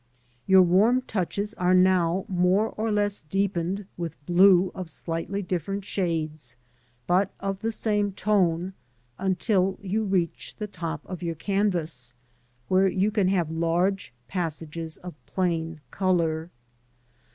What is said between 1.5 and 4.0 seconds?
are now more or less deepened